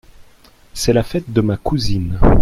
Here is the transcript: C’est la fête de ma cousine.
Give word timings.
C’est 0.73 0.93
la 0.93 1.03
fête 1.03 1.31
de 1.31 1.41
ma 1.41 1.57
cousine. 1.57 2.19